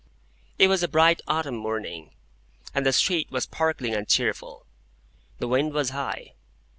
It 0.57 0.67
was 0.67 0.81
a 0.81 0.87
bright 0.87 1.21
autumn 1.27 1.53
morning, 1.57 2.15
and 2.73 2.83
the 2.83 2.91
street 2.91 3.29
was 3.29 3.43
sparkling 3.43 3.93
and 3.93 4.07
cheerful. 4.09 4.65
The 5.37 5.47
wind 5.47 5.73
was 5.73 5.91
high. 5.91 6.33